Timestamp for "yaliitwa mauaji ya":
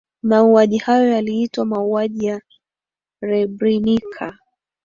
1.09-2.41